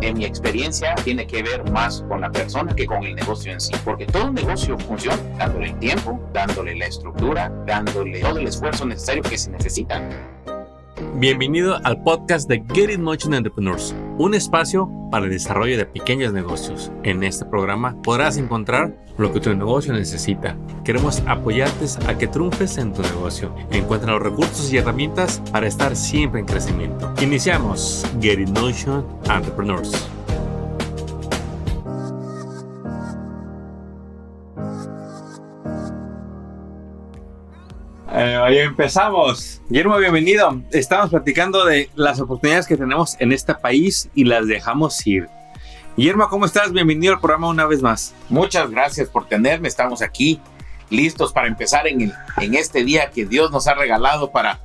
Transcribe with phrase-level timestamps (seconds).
[0.00, 3.60] en mi experiencia, tiene que ver más con la persona que con el negocio en
[3.60, 8.86] sí, porque todo negocio funciona dándole el tiempo, dándole la estructura, dándole todo el esfuerzo
[8.86, 10.02] necesario que se necesita.
[11.14, 16.32] Bienvenido al podcast de Get It Motion Entrepreneurs, un espacio para el desarrollo de pequeños
[16.32, 16.90] negocios.
[17.02, 20.56] En este programa podrás encontrar lo que tu negocio necesita.
[20.84, 23.54] Queremos apoyarte a que triunfes en tu negocio.
[23.70, 27.12] Encuentra los recursos y herramientas para estar siempre en crecimiento.
[27.20, 30.08] Iniciamos Get It Motion Entrepreneurs.
[38.18, 39.60] Eh, ahí empezamos.
[39.68, 40.60] Guillermo, bienvenido.
[40.72, 45.28] Estamos platicando de las oportunidades que tenemos en este país y las dejamos ir.
[45.96, 46.72] Guillermo, ¿cómo estás?
[46.72, 48.16] Bienvenido al programa una vez más.
[48.28, 49.68] Muchas gracias por tenerme.
[49.68, 50.40] Estamos aquí
[50.90, 54.58] listos para empezar en, el, en este día que Dios nos ha regalado para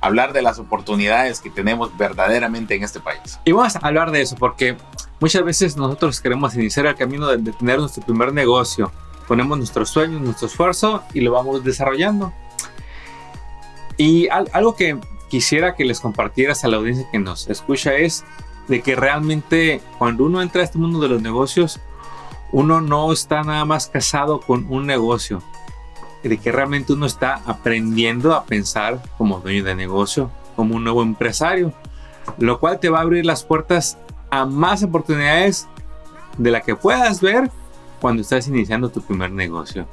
[0.00, 3.38] hablar de las oportunidades que tenemos verdaderamente en este país.
[3.44, 4.76] Y vamos a hablar de eso porque
[5.20, 8.90] muchas veces nosotros queremos iniciar el camino de, de tener nuestro primer negocio.
[9.28, 12.32] Ponemos nuestros sueños, nuestro esfuerzo y lo vamos desarrollando.
[13.98, 18.24] Y algo que quisiera que les compartieras a la audiencia que nos escucha es
[18.68, 21.80] de que realmente cuando uno entra a este mundo de los negocios,
[22.52, 25.42] uno no está nada más casado con un negocio,
[26.22, 31.02] de que realmente uno está aprendiendo a pensar como dueño de negocio, como un nuevo
[31.02, 31.72] empresario,
[32.38, 33.98] lo cual te va a abrir las puertas
[34.30, 35.66] a más oportunidades
[36.36, 37.50] de la que puedas ver
[38.00, 39.86] cuando estás iniciando tu primer negocio.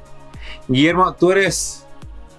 [0.68, 1.85] Guillermo, tú eres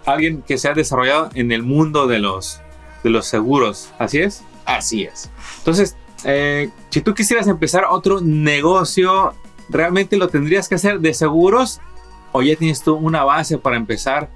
[0.08, 2.62] alguien que se ha desarrollado en el mundo de los,
[3.04, 4.44] de los seguros, ¿así es?
[4.66, 5.30] Así es.
[5.60, 9.34] Entonces, eh, si tú quisieras empezar otro negocio,
[9.70, 11.82] ¿realmente lo tendrías que hacer de seguros
[12.32, 14.30] o ya tienes tú una base para empezar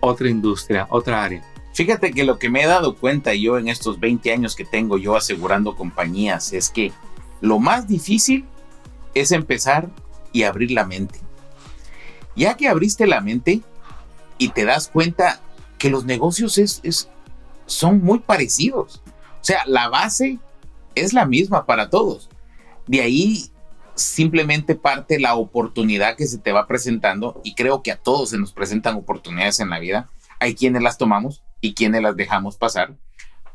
[0.00, 1.42] otra industria, otra área?
[1.74, 4.98] Fíjate que lo que me he dado cuenta yo en estos 20 años que tengo
[4.98, 6.92] yo asegurando compañías es que
[7.40, 8.46] lo más difícil
[9.14, 9.88] es empezar
[10.32, 11.20] y abrir la mente.
[12.36, 13.62] Ya que abriste la mente,
[14.38, 15.40] y te das cuenta
[15.78, 17.08] que los negocios es,
[17.66, 19.02] son muy parecidos.
[19.40, 20.38] O sea, la base
[20.94, 22.30] es la misma para todos.
[22.86, 23.50] De ahí
[23.94, 28.38] simplemente parte la oportunidad que se te va presentando y creo que a todos se
[28.38, 30.08] nos presentan oportunidades en la vida.
[30.40, 32.96] Hay quienes las tomamos y quienes las dejamos pasar,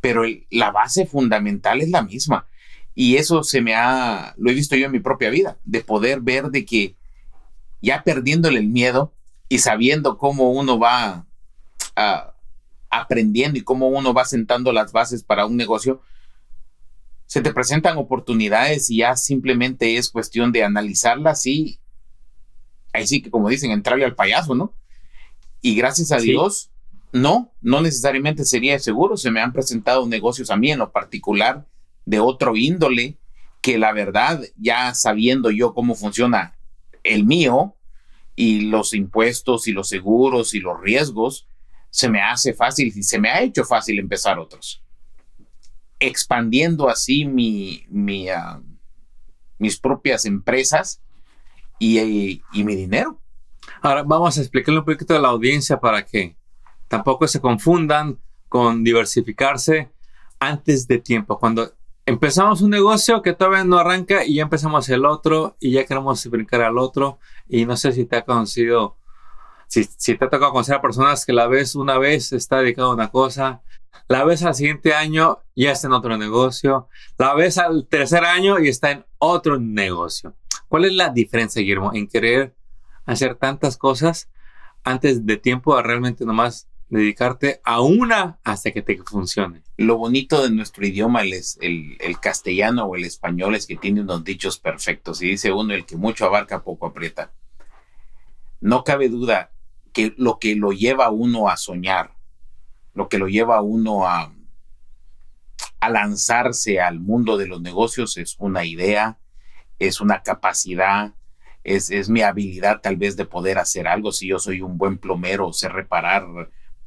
[0.02, 2.47] pero la base fundamental es la misma.
[2.96, 6.22] Y eso se me ha, lo he visto yo en mi propia vida, de poder
[6.22, 6.96] ver de que
[7.81, 9.13] ya perdiéndole el miedo,
[9.50, 11.26] y sabiendo cómo uno va
[11.96, 12.36] ah,
[12.90, 16.02] aprendiendo y cómo uno va sentando las bases para un negocio,
[17.26, 21.80] se te presentan oportunidades y ya simplemente es cuestión de analizarlas y
[22.94, 24.74] ahí sí que como dicen, entrarle al payaso, ¿no?
[25.62, 26.70] Y gracias a Dios,
[27.12, 31.66] no, no necesariamente sería seguro, se me han presentado negocios a mí en lo particular
[32.06, 33.18] de otro índole
[33.62, 36.58] que la verdad, ya sabiendo yo cómo funciona
[37.03, 37.76] el mío,
[38.36, 41.48] y los impuestos y los seguros y los riesgos,
[41.90, 44.84] se me hace fácil y se me ha hecho fácil empezar otros.
[46.00, 48.62] Expandiendo así mi, ah,
[49.60, 51.02] mis propias empresas
[51.78, 53.22] y, y, mi dinero.
[53.82, 56.36] Ahora vamos a explicarle un poquito a la audiencia para que
[56.88, 58.20] tampoco se confundan
[58.50, 59.92] con diversificarse
[60.40, 61.38] antes de tiempo.
[61.38, 61.74] Cuando
[62.06, 66.25] empezamos un negocio que todavía no arranca y ya empezamos el otro y ya queremos
[66.28, 68.97] brincar al otro y no sé si te ha conocido,
[69.68, 72.94] si, te ha tocado conocer a personas que la ves una vez está dedicado a
[72.94, 73.62] una cosa,
[74.08, 78.59] la ves al siguiente año ya está en otro negocio, la ves al tercer año
[78.59, 80.35] y está en otro negocio.
[80.68, 82.56] ¿Cuál es la diferencia, Guillermo, en querer
[83.06, 84.30] hacer tantas cosas
[84.84, 89.64] antes de tiempo a realmente nomás dedicarte a una hasta que te funcione.
[89.78, 91.34] Lo bonito de nuestro idioma, el,
[92.00, 95.22] el, castellano o el español, es que tiene unos dichos perfectos.
[95.22, 97.32] Y dice uno, el que mucho abarca, poco aprieta.
[98.62, 99.52] No cabe duda
[99.92, 102.14] que lo que lo lleva a uno a soñar,
[102.94, 104.32] lo que lo lleva a uno a,
[105.80, 109.17] a lanzarse al mundo de los negocios es una idea,
[109.79, 111.14] es una capacidad,
[111.64, 114.12] es, es, mi habilidad tal vez de poder hacer algo.
[114.12, 116.26] Si yo soy un buen plomero, sé reparar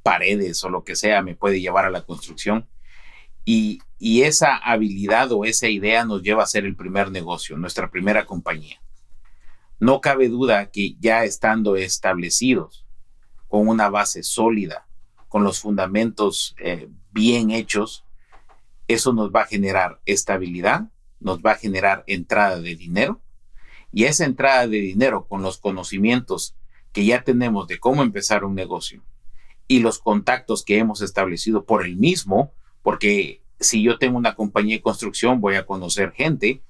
[0.07, 2.69] paredes o lo que sea me puede llevar a la construcción.
[3.45, 7.91] Y, y esa habilidad o esa idea nos lleva a ser el primer negocio, nuestra
[7.91, 8.81] primera compañía.
[9.81, 12.87] No cabe duda que ya estando establecidos,
[13.49, 14.87] con una base sólida,
[15.29, 18.05] con los fundamentos eh, bien hechos,
[18.87, 20.89] eso nos va a generar estabilidad,
[21.19, 23.21] nos va a generar entrada de dinero
[23.93, 26.55] y esa entrada de dinero con los conocimientos
[26.93, 29.03] que ya tenemos de cómo empezar un negocio,
[29.69, 32.53] y los contactos que hemos establecido por el mismo,
[32.83, 36.63] porque si yo tengo una compañía de construcción voy a conocer gente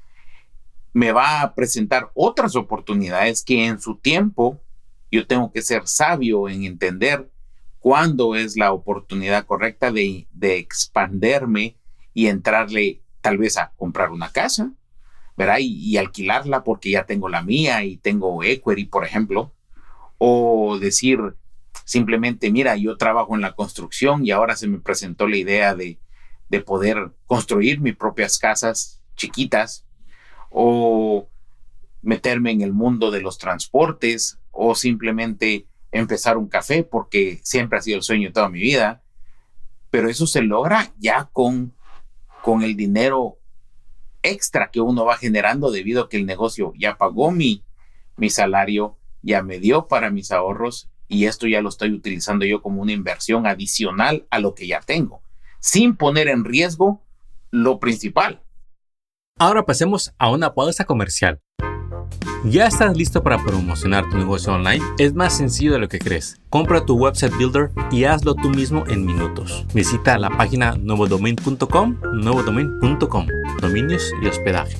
[0.96, 4.62] me va a presentar otras oportunidades que en su tiempo
[5.10, 7.30] yo tengo que ser sabio en entender
[7.80, 11.76] cuándo es la oportunidad correcta de, de expanderme
[12.14, 14.72] y entrarle tal vez a comprar una casa,
[15.36, 15.58] ¿verdad?
[15.60, 19.52] Y, alquilarla porque ya tengo la mía y tengo equity, por ejemplo.
[20.16, 21.18] O decir
[21.86, 26.00] simplemente, mira, yo trabajo en la construcción y ahora se me presentó la idea de,
[26.48, 29.86] de poder construir mis propias casas chiquitas
[30.50, 31.28] o
[32.02, 37.82] meterme en el mundo de los transportes o simplemente empezar un café porque siempre ha
[37.82, 39.04] sido el sueño de toda mi vida.
[39.90, 41.72] Pero eso se logra ya con,
[42.42, 43.38] con el dinero
[44.22, 47.62] extra que uno va generando debido a que el negocio ya pagó mi,
[48.16, 52.62] mi salario, ya me dio para mis ahorros y esto ya lo estoy utilizando yo
[52.62, 55.22] como una inversión adicional a lo que ya tengo,
[55.60, 57.02] sin poner en riesgo
[57.50, 58.42] lo principal.
[59.38, 61.40] Ahora pasemos a una pausa comercial.
[62.44, 64.84] ¿Ya estás listo para promocionar tu negocio online?
[64.98, 66.40] Es más sencillo de lo que crees.
[66.48, 69.66] Compra tu website builder y hazlo tú mismo en minutos.
[69.74, 73.26] Visita la página nuevodomain.com, nuevodomain.com,
[73.60, 74.76] dominios y hospedaje.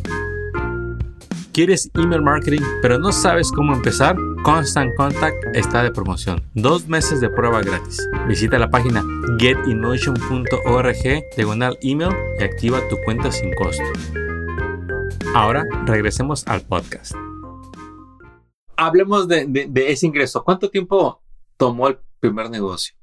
[1.56, 4.14] ¿Quieres email marketing pero no sabes cómo empezar?
[4.42, 6.42] Constant Contact está de promoción.
[6.52, 8.06] Dos meses de prueba gratis.
[8.28, 9.02] Visita la página
[9.38, 13.82] getinmotion.org, diagonal email y activa tu cuenta sin costo.
[15.34, 17.14] Ahora regresemos al podcast
[18.76, 20.44] hablemos de, ese ingreso.
[20.44, 21.22] ¿Cuánto tiempo
[21.56, 22.94] tomó el primer negocio?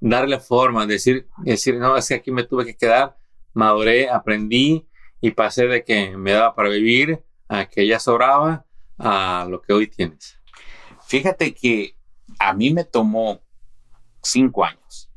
[0.00, 3.16] Darle forma, decir, decir, no, es que aquí me tuve que quedar,
[3.52, 4.84] maduré, aprendí
[5.20, 8.64] y pasé de que me daba para vivir a que ya sobraba
[8.96, 10.38] a lo que hoy tienes.
[11.06, 11.96] Fíjate que
[12.38, 13.42] a mí me tomó
[14.22, 15.10] cinco años.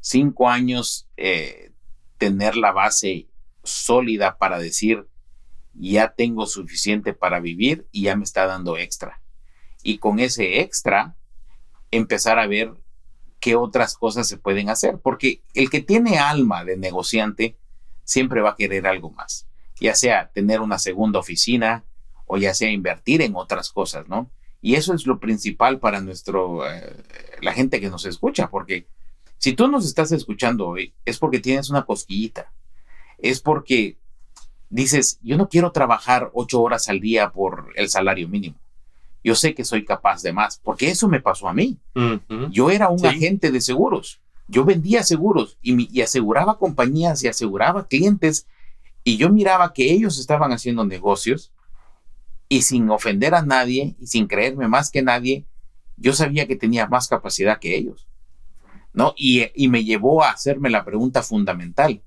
[0.00, 1.72] Cinco años eh,
[2.18, 3.28] tener la base
[3.62, 5.06] sólida para decir,
[5.74, 9.22] ya tengo suficiente para vivir y ya me está dando extra.
[9.84, 11.16] Y con ese extra,
[11.92, 12.74] empezar a ver
[13.38, 17.56] qué otras cosas se pueden hacer, porque el que tiene alma de negociante
[18.02, 19.47] siempre va a querer algo más,
[19.80, 21.84] ya sea tener una segunda oficina
[22.26, 24.30] o ya sea invertir en otras cosas, ¿no?
[24.60, 26.96] Y eso es lo principal para nuestro, eh,
[27.40, 28.86] la gente que nos escucha, porque
[29.38, 32.52] si tú nos estás escuchando hoy, es porque tienes una cosquillita,
[33.18, 33.96] es porque
[34.68, 38.56] dices, yo no quiero trabajar ocho horas al día por el salario mínimo.
[39.22, 41.78] Yo sé que soy capaz de más, porque eso me pasó a mí.
[42.50, 44.20] Yo era un agente de seguros.
[44.46, 48.46] Yo vendía seguros y, aseguraba compañías y aseguraba clientes
[49.08, 51.50] y yo miraba que ellos estaban haciendo negocios
[52.46, 55.46] y sin ofender a nadie y sin creerme más que nadie,
[55.96, 58.06] yo sabía que tenía más capacidad que ellos.
[58.92, 59.14] ¿No?
[59.16, 62.02] Y, me llevó a hacerme la pregunta fundamental.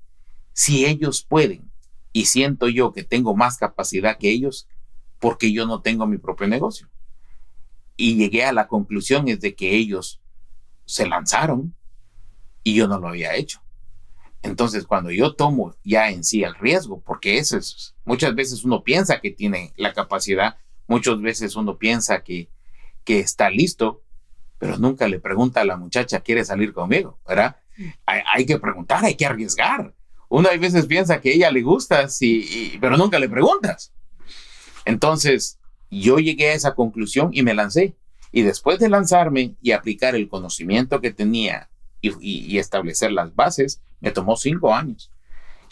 [0.52, 1.72] Si ellos pueden,
[2.12, 4.68] y siento yo que tengo más capacidad que ellos
[5.18, 6.88] porque yo no tengo mi propio negocio.
[7.96, 10.20] Y llegué a la conclusión es de que ellos
[10.84, 11.74] se lanzaron
[12.62, 13.60] y yo no lo había hecho.
[14.42, 18.82] Entonces, cuando yo tomo ya en sí el riesgo, porque eso es, muchas veces uno
[18.82, 20.56] piensa que tiene la capacidad,
[20.88, 22.50] muchas veces uno piensa que,
[23.04, 24.02] que está listo,
[24.58, 27.20] pero nunca le pregunta a la muchacha, ¿quiere salir conmigo?
[27.26, 27.56] ¿Verdad?
[28.06, 29.94] Hay, que preguntar, hay que arriesgar
[30.32, 32.18] uno a veces piensa que ella le gustas,
[32.80, 33.92] pero nunca le preguntas.
[34.86, 35.58] Entonces,
[35.90, 37.96] yo llegué a esa conclusión y me lancé.
[38.32, 41.68] Y después de lanzarme y aplicar el conocimiento que tenía
[42.02, 45.10] y, establecer las bases, me tomó cinco años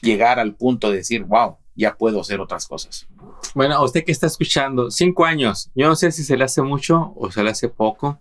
[0.00, 3.06] llegar al punto de decir, wow, ya puedo hacer otras cosas.
[3.54, 6.62] Bueno, a usted que está escuchando, cinco años, yo no sé si se le hace
[6.62, 8.20] mucho o se le hace poco,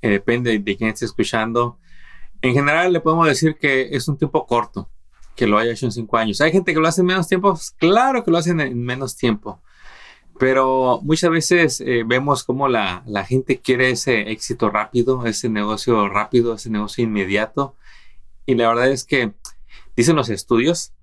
[0.00, 1.78] eh, depende de quién esté escuchando.
[2.40, 4.90] En general le podemos decir que es un tiempo corto
[5.36, 6.40] que lo haya hecho en cinco años.
[6.40, 9.16] Hay gente que lo hace en menos tiempo, pues, claro que lo hacen en menos
[9.16, 9.62] tiempo,
[10.42, 16.08] pero muchas veces eh, vemos como la, la, gente quiere ese éxito rápido, ese negocio
[16.08, 17.76] rápido, ese negocio inmediato.
[18.44, 19.34] Y la verdad es que
[19.94, 20.94] dicen los estudios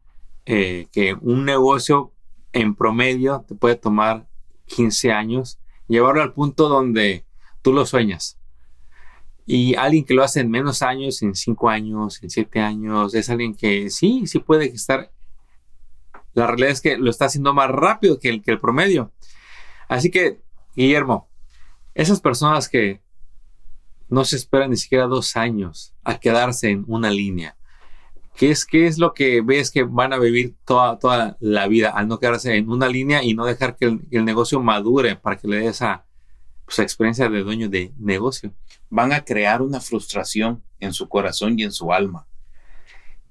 [0.45, 2.11] eh, que un negocio
[2.51, 4.27] en promedio te puede tomar
[4.65, 7.23] 15 años, llevarlo al punto donde
[7.61, 8.37] tú lo sueñas.
[9.45, 13.29] Y alguien que lo hace en menos años, en cinco años, en siete años, es
[13.29, 15.13] alguien que sí, sí puede estar.
[16.33, 19.13] La realidad es que lo está haciendo más rápido que el, que el promedio.
[19.89, 20.41] Así que,
[20.75, 21.29] Guillermo,
[21.93, 23.01] esas personas que
[24.07, 27.57] no se esperan ni siquiera dos años a quedarse en una línea,
[28.35, 31.89] ¿qué es, qué es lo que ves que van a vivir toda, toda la vida
[31.89, 35.47] al no quedarse en una línea y no dejar que el, negocio madure para que
[35.47, 36.05] le dé esa
[36.65, 38.53] pues, experiencia de dueño de negocio?
[38.89, 42.27] van a crear una frustración en su corazón y en su alma.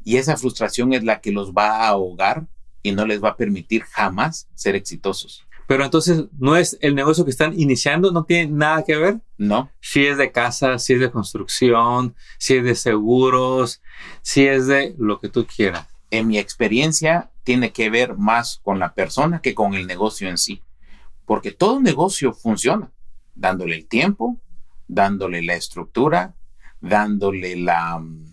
[0.04, 2.46] Y esa frustración es la que los va a ahogar
[2.82, 5.47] y no les va a permitir jamás ser exitosos.
[5.68, 8.10] Pero entonces, ¿no es el negocio que están iniciando?
[8.10, 9.20] ¿No tiene nada que ver?
[9.36, 13.82] No, Si es de casa, si es de construcción, si es de seguros,
[14.22, 15.86] si es de lo que tú quieras.
[16.10, 20.38] en mi experiencia tiene que ver más con la persona que con el negocio en
[20.38, 20.62] sí.
[21.26, 22.90] Porque todo negocio funciona
[23.34, 24.40] dándole el tiempo,
[24.86, 26.34] dándole la estructura,
[26.80, 28.32] dándole la mm,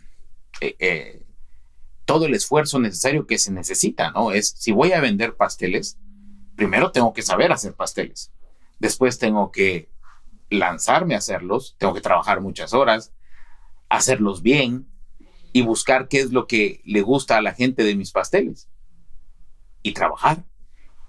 [0.61, 1.25] eh, eh,
[2.05, 4.31] todo el esfuerzo necesario que se necesita, ¿no?
[4.31, 5.97] Es si voy a vender pasteles,
[6.55, 8.31] primero tengo que saber hacer pasteles.
[8.79, 9.89] Después tengo que
[10.49, 13.13] lanzarme a hacerlos, tengo que trabajar muchas horas,
[13.89, 14.87] hacerlos bien
[15.53, 18.69] y buscar qué es lo que le gusta a la gente de mis pasteles.
[19.81, 20.43] Y trabajar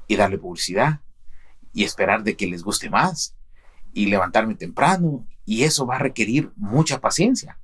[0.07, 1.01] y darle publicidad
[1.73, 3.37] y esperar de que les guste más
[3.93, 7.59] y levantarme temprano y eso va a requerir mucha paciencia.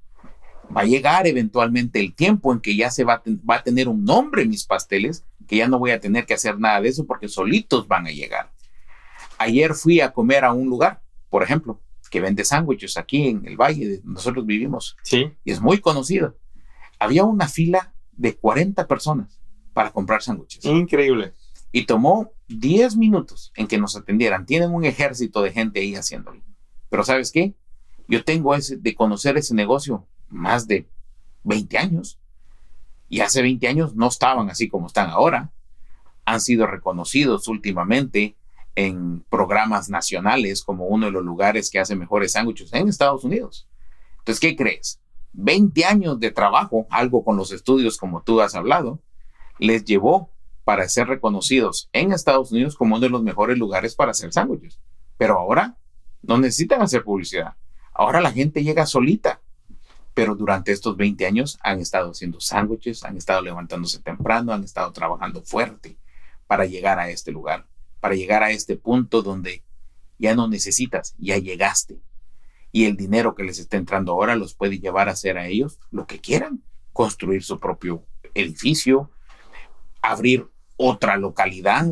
[0.75, 3.63] Va a llegar eventualmente el tiempo en que ya se va a, ten- va a
[3.63, 6.89] tener un nombre mis pasteles, que ya no voy a tener que hacer nada de
[6.89, 8.51] eso porque solitos van a llegar.
[9.39, 13.57] Ayer fui a comer a un lugar, por ejemplo, que vende sándwiches aquí en el
[13.57, 15.33] valle de donde nosotros vivimos Sí.
[15.45, 16.37] y es muy conocido.
[16.99, 19.41] Había una fila de 40 personas
[19.73, 21.35] para comprar sándwiches Increíble.
[21.73, 24.45] y tomó 10 minutos en que nos atendieran.
[24.47, 26.43] Tienen un ejército de gente ahí haciéndolo.
[26.91, 27.55] Pero ¿sabes qué?
[28.09, 30.89] Yo tengo ese, de conocer ese negocio más de
[31.45, 32.19] 20 años.
[33.09, 35.53] Y hace 20 años no estaban así como están ahora.
[36.25, 38.37] Han sido reconocidos últimamente
[38.75, 43.69] en programas nacionales como uno de los lugares que hace mejores sándwiches en Estados Unidos.
[44.19, 45.01] Entonces, ¿qué crees?
[45.35, 49.01] 20 años de trabajo, algo con los estudios como tú has hablado,
[49.59, 50.31] les llevó
[50.65, 54.79] para ser reconocidos en Estados Unidos como uno de los mejores lugares para hacer sándwiches.
[55.19, 55.77] Pero ahora
[56.23, 57.57] no necesitan hacer publicidad.
[57.93, 59.41] Ahora la gente llega solita.
[60.15, 64.93] Pero durante estos 20 años han estado haciendo sándwiches, han estado levantándose temprano, han estado
[64.93, 65.97] trabajando fuerte
[66.47, 67.67] para llegar a este lugar,
[68.01, 69.63] para llegar a este punto donde
[70.19, 72.01] ya no necesitas, ya llegaste.
[72.71, 75.79] Y el dinero que les está entrando ahora los puede llevar a hacer a ellos
[75.91, 79.11] lo que quieran, construir su propio edificio,
[80.01, 81.87] abrir otra localidad,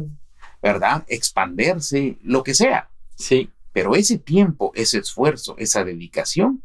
[0.63, 1.05] ¿verdad?
[1.09, 2.91] Expanderse, lo que sea.
[3.17, 3.51] Sí.
[3.73, 6.63] Pero ese tiempo, ese esfuerzo, esa dedicación,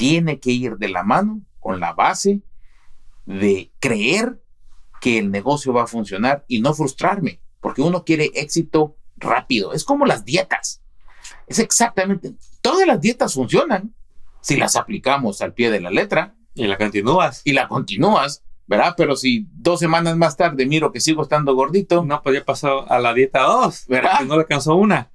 [0.00, 2.40] tiene que ir de la mano con la base
[3.26, 4.42] de creer
[5.00, 9.72] que el negocio va a funcionar y no frustrarme, porque uno quiere éxito rápido.
[9.72, 10.82] Es como las dietas.
[11.46, 13.94] Es exactamente, todas las dietas funcionan
[14.40, 17.42] si las aplicamos al pie de la letra Y la continúas.
[17.44, 18.94] y la continúas, ¿verdad?
[18.96, 22.90] Pero si dos semanas más tarde miro que sigo estando gordito, No, pues ya pasó
[22.90, 23.84] a la dieta 2.
[23.88, 24.20] ¿Verdad?
[24.26, 25.10] No le alcanzó una.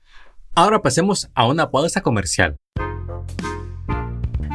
[0.54, 2.56] Ahora pasemos a una pausa comercial.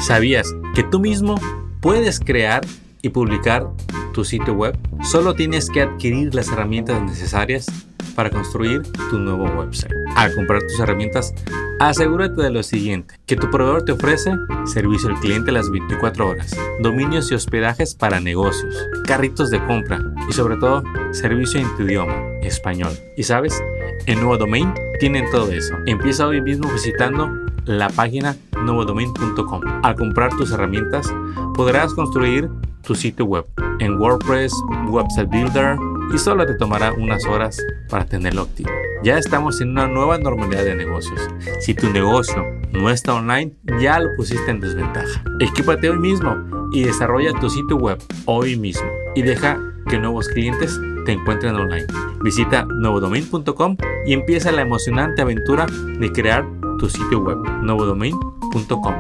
[0.01, 1.35] ¿Sabías que tú mismo
[1.83, 2.63] puedes crear
[3.03, 3.69] y publicar
[4.15, 4.77] tu sitio web?
[5.03, 7.67] Solo tienes que adquirir las herramientas necesarias
[8.15, 9.93] para construir tu nuevo website.
[10.17, 11.35] Al comprar tus herramientas,
[11.81, 14.33] asegúrate de lo siguiente, que tu proveedor te ofrece
[14.65, 18.75] servicio al cliente las 24 horas, dominios y hospedajes para negocios,
[19.07, 22.93] carritos de compra y sobre todo servicio en tu idioma, español.
[23.19, 23.63] ¿Y sabes?
[24.07, 25.75] En Nuevo Domain tienen todo eso.
[25.85, 27.31] Empieza hoy mismo visitando
[27.79, 29.63] la página nuevodomain.com.
[29.83, 31.13] Al comprar tus herramientas,
[31.55, 32.51] podrás construir
[32.83, 33.47] tu sitio web
[33.79, 34.53] en WordPress,
[34.89, 35.77] Website Builder
[36.13, 37.59] y solo te tomará unas horas
[37.89, 38.71] para tenerlo activo.
[39.03, 41.21] Ya estamos en una nueva normalidad de negocios.
[41.61, 45.23] Si tu negocio no está online, ya lo pusiste en desventaja.
[45.39, 46.37] Equípate hoy mismo
[46.73, 49.59] y desarrolla tu sitio web hoy mismo y deja
[49.89, 51.87] que nuevos clientes te encuentren online.
[52.23, 56.45] Visita nuevodomain.com y empieza la emocionante aventura de crear
[56.81, 58.95] tu sitio web, nuevodomain.com.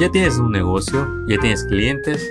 [0.00, 2.26] Ya tienes un negocio, ya tienes clientes,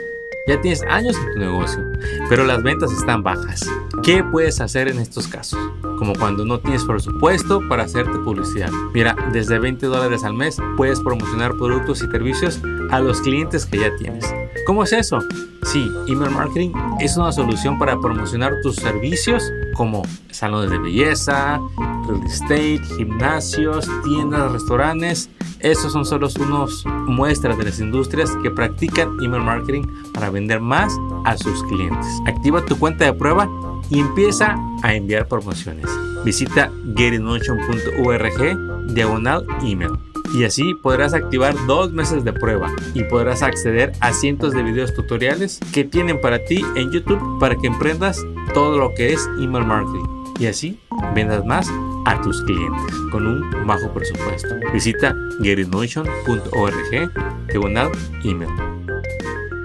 [0.48, 1.84] ya tienes años en tu negocio,
[2.30, 3.70] pero las ventas están bajas.
[4.04, 5.60] ¿Qué puedes hacer en estos casos?
[6.00, 8.72] Como cuando no tienes presupuesto para hacerte publicidad.
[8.94, 13.80] Mira, desde 20 dólares al mes puedes promocionar productos y servicios a los clientes que
[13.80, 14.34] ya tienes.
[14.66, 15.20] ¿Cómo es eso?
[15.64, 19.44] Sí, email marketing es una solución para promocionar tus servicios
[19.78, 21.62] como salones de belleza,
[22.08, 25.30] real estate, gimnasios, tiendas, restaurantes.
[25.60, 30.94] Esos son solo unos muestras de las industrias que practican email marketing para vender más
[31.26, 32.08] a sus clientes.
[32.28, 33.50] Activa tu cuenta de prueba
[33.90, 35.86] y empieza a enviar promociones.
[36.26, 39.92] Visita getinmotion.org diagonal email.
[40.34, 44.94] Y así podrás activar dos meses de prueba y podrás acceder a cientos de videos
[44.94, 49.66] tutoriales que tienen para ti en YouTube para que emprendas todo lo que es email
[49.66, 50.06] marketing
[50.40, 50.80] y así
[51.14, 51.68] vendas más
[52.06, 54.56] a tus clientes con un bajo presupuesto.
[54.74, 57.92] Visita getinmotion.org diagonal
[58.24, 58.50] email.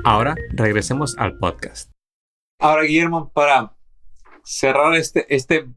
[0.04, 1.90] Ahora regresemos al podcast.
[2.58, 3.76] Ahora, Guillermo, para
[4.44, 5.68] cerrar este, este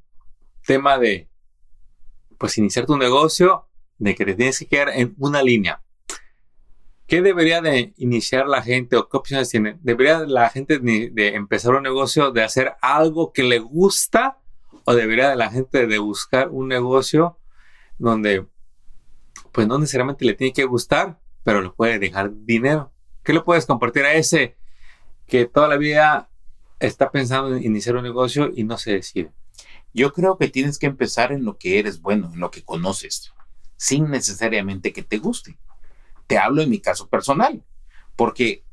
[0.65, 1.29] tema de,
[2.37, 5.83] pues, iniciar tu negocio, de que te tienes que quedar en una línea.
[7.07, 9.77] ¿Qué debería de iniciar la gente o qué opciones tiene?
[9.81, 14.39] ¿Debería la gente de, empezar un negocio de hacer algo que le gusta
[14.85, 17.37] o debería la gente de buscar un negocio
[17.99, 18.47] donde
[19.51, 22.91] pues no necesariamente le tiene que gustar, pero le puede dejar dinero?
[23.23, 24.57] ¿Qué le puedes compartir a ese
[25.27, 26.31] que toda la vida
[26.79, 29.31] está pensando en iniciar un negocio y no se decide?
[29.93, 33.31] Yo creo que tienes que empezar en lo que eres bueno, en lo que conoces,
[33.77, 35.59] sin necesariamente que te guste.
[36.27, 37.63] Te hablo en mi caso personal,
[38.15, 38.63] porque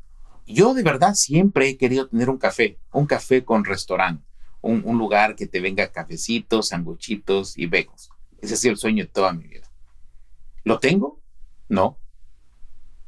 [0.46, 4.24] yo de verdad siempre he querido tener un café, un café con restaurante,
[4.60, 8.10] un, lugar que te venga cafecitos, sanguchitos y becos.
[8.40, 9.70] Ese ha sido el sueño de toda mi vida.
[10.64, 11.20] ¿Lo tengo?
[11.68, 11.98] No.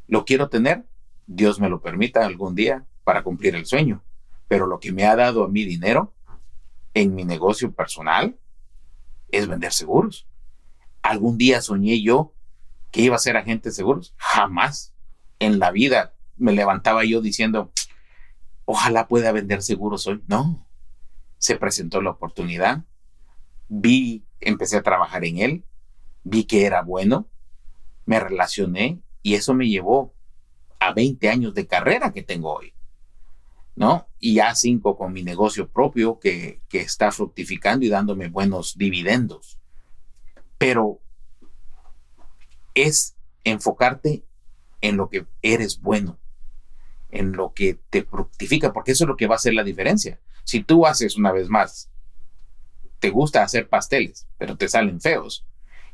[0.07, 0.85] ¿Lo quiero tener?
[1.27, 4.03] Dios me lo permita algún día para cumplir el sueño.
[4.49, 6.13] Pero lo que me ha dado a mí dinero
[6.93, 8.37] en mi negocio personal
[9.29, 10.27] es vender seguros.
[11.03, 12.33] Algún día soñé yo
[12.95, 14.15] que iba a ser agente de seguros.
[14.17, 14.95] Jamás
[15.41, 17.73] en la vida me levantaba yo diciendo,
[18.67, 20.23] ojalá pueda vender seguros hoy.
[20.29, 20.65] No,
[21.37, 22.85] se presentó la oportunidad,
[23.69, 25.65] vi, empecé a trabajar en él,
[26.23, 27.27] vi que era bueno,
[28.07, 30.15] me relacioné y eso me llevó
[30.79, 32.75] a 20 años de carrera que tengo hoy.
[33.75, 34.07] ¿No?
[34.21, 39.59] Y ya cinco con mi negocio propio que, que está fructificando y dándome buenos dividendos.
[40.59, 41.01] Pero
[42.75, 44.25] es enfocarte
[44.81, 46.19] en lo que eres bueno,
[47.11, 50.21] en lo que te fructifica, porque eso es lo que va a hacer la diferencia.
[50.45, 51.89] Si tú haces una vez más,
[52.99, 55.47] te gusta hacer pasteles, pero te salen feos,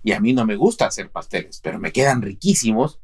[0.03, 3.01] y a mí no me gusta hacer pasteles, pero me quedan riquísimos,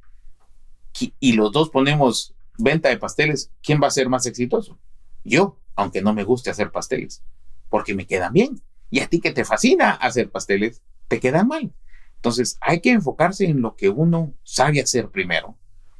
[1.21, 4.78] y los dos ponemos venta de pasteles, ¿quién va a ser más exitoso?
[5.25, 7.23] Yo, aunque no me guste hacer pasteles,
[7.68, 8.62] porque me quedan bien.
[8.90, 11.73] Y a ti que te fascina hacer pasteles, te quedan mal.
[12.17, 15.57] Entonces, hay que enfocarse en lo que uno sabe hacer primero,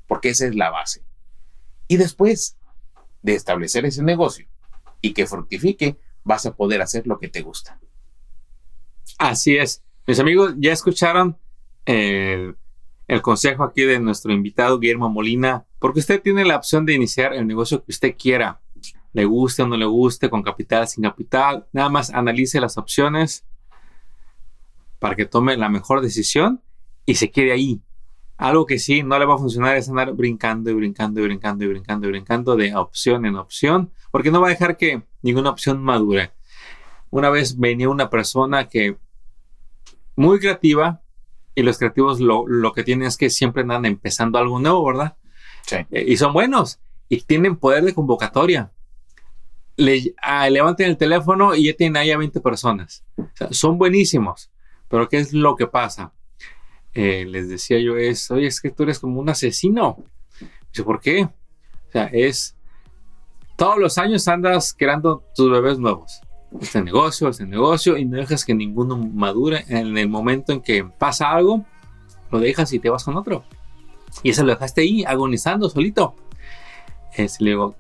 [0.07, 1.05] porque esa es la base.
[1.89, 2.57] Y después
[3.23, 4.49] de establecer ese negocio
[5.01, 7.79] y que fructifique, vas a poder hacer lo que te gusta.
[9.19, 9.83] Así es.
[10.07, 11.39] Mis amigos, ya escucharon
[11.85, 12.57] el,
[13.07, 17.33] el consejo aquí de nuestro invitado Guillermo Molina, porque usted tiene la opción de iniciar
[17.33, 18.61] el negocio que usted quiera.
[19.13, 21.67] Le guste o no le guste, con capital, sin capital.
[21.73, 23.45] Nada más analice las opciones
[24.99, 26.63] para que tome la mejor decisión
[27.05, 27.81] y se quede ahí.
[28.37, 31.65] Algo que sí no le va a funcionar es andar brincando y brincando y brincando
[31.65, 35.51] y brincando y brincando de opción en opción, porque no va a dejar que ninguna
[35.51, 36.33] opción madure.
[37.11, 38.99] Una vez venía una persona que
[40.17, 41.01] muy creativa
[41.55, 45.17] y los creativos lo, que tienen es que siempre andan empezando algo nuevo, ¿verdad?
[45.63, 45.77] Sí.
[45.91, 46.79] Eh, y son buenos
[47.09, 48.71] y tienen poder de convocatoria.
[49.77, 53.05] Le, ah, levanten el teléfono y ya tienen ahí a 20 personas.
[53.51, 54.51] son buenísimos.
[54.89, 56.13] Pero ¿qué es lo que pasa?
[56.95, 59.99] Eh, les decía yo es, oye, es que tú eres como un asesino.
[60.71, 61.25] Dice, ¿por qué?
[61.25, 62.57] O sea, es,
[63.57, 66.21] todos los años andas creando tus bebés nuevos.
[66.61, 69.65] Este negocio, este negocio, y no dejas que ninguno madure.
[69.69, 71.65] En el momento en que pasa algo,
[72.31, 73.45] lo dejas y te vas con otro.
[74.23, 76.15] Y eso lo dejaste ahí, agonizando solito.
[77.15, 77.75] Es, le digo,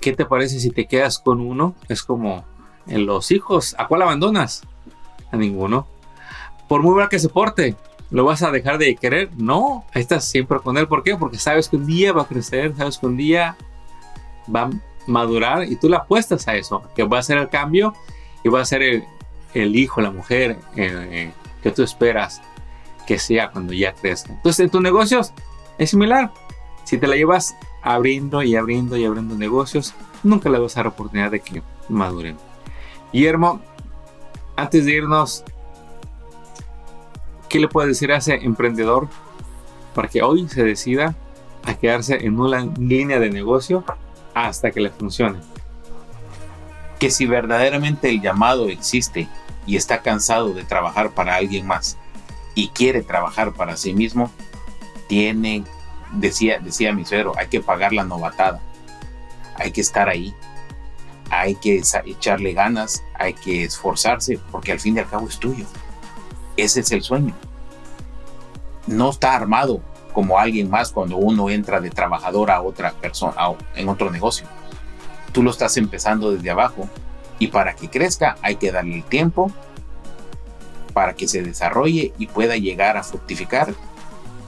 [0.00, 1.74] ¿qué te parece si te quedas con uno?
[1.88, 2.44] Es como
[2.86, 4.62] en los hijos, ¿a cuál abandonas?
[5.32, 5.88] A ninguno
[6.68, 7.76] por muy mal que se porte,
[8.10, 9.30] ¿lo vas a dejar de querer?
[9.36, 10.88] No, estás siempre con él.
[10.88, 11.16] ¿Por qué?
[11.16, 13.56] Porque sabes que un día va a crecer, sabes que un día
[14.54, 14.70] va a
[15.06, 17.94] madurar y tú le apuestas a eso, que va a ser el cambio
[18.42, 21.30] y va a ser el, hijo, la mujer eh,
[21.62, 22.42] que tú esperas
[23.06, 24.32] que sea cuando ya crezca.
[24.32, 25.32] Entonces, en tus negocios
[25.78, 26.32] es similar.
[26.84, 30.86] Si te la llevas abriendo y abriendo y abriendo negocios, nunca le vas a dar
[30.88, 32.36] oportunidad de que maduren.
[33.12, 33.60] Guillermo,
[34.56, 35.44] antes de irnos,
[37.54, 39.06] ¿qué le puede decir a ese emprendedor
[39.94, 41.14] para que hoy se decida
[41.62, 43.84] a quedarse en una línea de negocio
[44.34, 45.38] hasta que le funcione?
[46.98, 49.28] Que si verdaderamente el llamado existe
[49.68, 51.96] y está cansado de trabajar para alguien más
[52.56, 54.32] y quiere trabajar para sí mismo,
[55.06, 55.62] tiene,
[56.10, 58.60] decía, decía mi suegro, hay que pagar la novatada,
[59.54, 60.34] hay que estar ahí,
[61.30, 65.66] hay que echarle ganas, hay que esforzarse, porque al fin y al cabo es tuyo.
[66.56, 67.34] Ese es el sueño.
[68.86, 69.80] No está armado
[70.12, 73.34] como alguien más cuando uno entra de trabajador a otra persona,
[73.74, 74.46] en otro negocio.
[75.32, 76.88] Tú lo estás empezando desde abajo
[77.38, 79.50] y para que crezca hay que darle el tiempo
[80.94, 83.74] para que se desarrolle y pueda llegar a fructificar.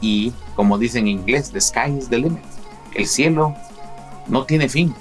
[0.01, 2.45] Y como dicen en inglés, the sky is the limit.
[2.95, 3.55] El cielo
[4.29, 4.95] no tiene fin.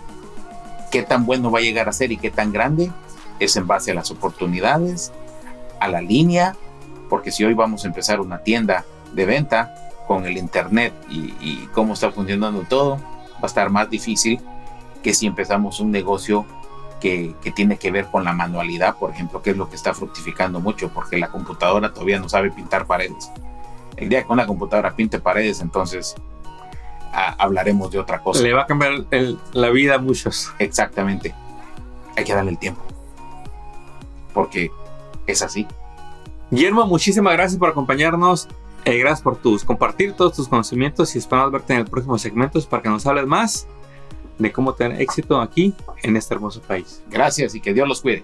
[0.91, 2.91] Qué tan bueno va a llegar a ser y qué tan grande
[3.39, 5.11] es en base a las oportunidades,
[5.79, 6.55] a la línea,
[7.09, 11.69] porque si hoy vamos a empezar una tienda de venta con el internet y, y
[11.73, 12.97] cómo está funcionando todo,
[13.35, 14.41] va a estar más difícil
[15.03, 16.45] que si empezamos un negocio
[16.99, 19.93] que, que, tiene que ver con la manualidad, por ejemplo, que es lo que está
[19.93, 23.31] fructificando mucho, porque la computadora todavía no sabe pintar paredes.
[23.97, 26.15] El día que una computadora pinte paredes, entonces
[27.13, 28.41] a, hablaremos de otra cosa.
[28.41, 30.51] Le va a cambiar el, la vida a muchos.
[30.59, 31.33] Exactamente.
[32.17, 32.81] Hay que darle el tiempo.
[34.33, 34.71] Porque
[35.27, 35.67] es así.
[36.51, 38.47] Guillermo, muchísimas gracias por acompañarnos.
[38.85, 42.61] Eh, gracias por tus compartir todos tus conocimientos y esperamos verte en el próximo segmento
[42.69, 43.67] para que nos hables más
[44.37, 47.01] de cómo tener éxito aquí en este hermoso país.
[47.09, 48.23] Gracias y que Dios los cuide.